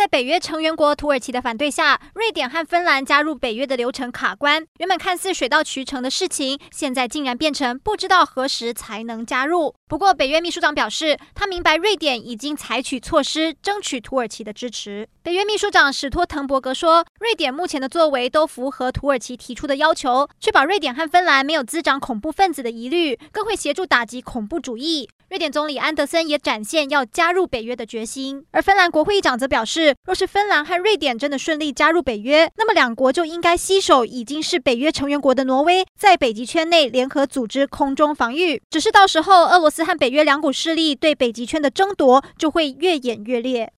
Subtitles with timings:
[0.00, 4.64] 在北约成员国土耳其的反对下，瑞典和芬兰加入北约的流程卡关。
[4.78, 9.74] 原本看似水到渠成的事情，现在竟然变成不知道何时才能加入。
[9.86, 15.06] 不过，北约秘书长表示，他明白瑞典已经采取措施争取土耳其的支持。
[15.22, 25.10] 北约秘书长史托滕伯格说，瑞典目前的作为都符合土耳其提出的要求，确保瑞典和芬兰没有滋长恐怖分子的疑虑，更会协助打击恐怖主义。
[25.30, 38.60] 瑞典总理安德森也展现要加入北约的决心，而芬兰国会议长则表示，若是芬兰和瑞典真的顺利加入北约，那么两国就应该携手已经是北约成员国的挪威，在北极圈内联合组织空中防御。
[38.70, 43.68] 只是到时候，俄罗斯和北约两股势力对北极圈的争夺就会越演越烈。